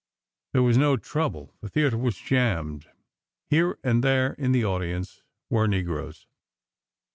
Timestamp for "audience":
4.65-5.21